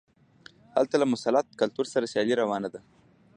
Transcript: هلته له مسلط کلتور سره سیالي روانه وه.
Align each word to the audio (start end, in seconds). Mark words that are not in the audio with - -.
هلته 0.75 0.95
له 1.01 1.05
مسلط 1.13 1.45
کلتور 1.59 1.85
سره 1.93 2.09
سیالي 2.13 2.33
روانه 2.41 2.67
وه. 2.71 2.81